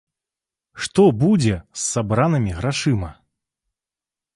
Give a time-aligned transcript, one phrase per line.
[0.85, 3.15] Што будзе з сабранымі грашыма?